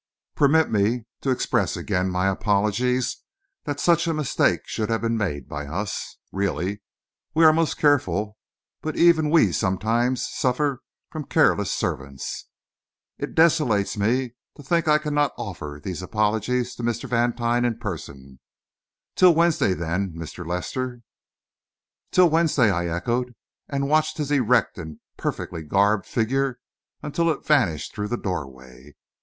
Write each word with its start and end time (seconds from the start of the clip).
"Permit 0.33 0.71
me 0.71 1.05
to 1.21 1.29
express 1.29 1.77
again 1.77 2.09
my 2.09 2.27
apologies 2.27 3.17
that 3.65 3.79
such 3.79 4.07
a 4.07 4.15
mistake 4.15 4.61
should 4.65 4.89
have 4.89 5.01
been 5.01 5.15
made 5.15 5.47
by 5.47 5.67
us. 5.67 6.17
Really, 6.31 6.81
we 7.35 7.45
are 7.45 7.53
most 7.53 7.77
careful; 7.77 8.35
but 8.81 8.97
even 8.97 9.29
we 9.29 9.51
sometimes 9.51 10.25
suffer 10.27 10.81
from 11.11 11.25
careless 11.27 11.71
servants. 11.71 12.47
It 13.19 13.35
desolates 13.35 13.95
me 13.95 14.33
to 14.57 14.63
think 14.63 14.85
that 14.85 14.91
I 14.91 14.97
cannot 14.97 15.33
offer 15.37 15.79
these 15.83 16.01
apologies 16.01 16.73
to 16.77 16.81
Mr. 16.81 17.07
Vantine 17.07 17.63
in 17.63 17.77
person. 17.77 18.39
Till 19.15 19.35
Wednesday, 19.35 19.75
then, 19.75 20.13
Mr. 20.17 20.43
Lester." 20.43 21.01
"Till 22.09 22.27
Wednesday," 22.27 22.71
I 22.71 22.87
echoed, 22.87 23.35
and 23.69 23.87
watched 23.87 24.17
his 24.17 24.31
erect 24.31 24.79
and 24.79 24.97
perfectly 25.15 25.61
garbed 25.61 26.07
figure 26.07 26.57
until 27.03 27.29
it 27.29 27.45
vanished 27.45 27.93
through 27.93 28.07
the 28.07 28.17
doorway. 28.17 28.95